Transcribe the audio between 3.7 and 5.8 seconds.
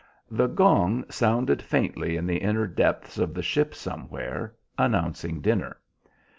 somewhere announcing dinner.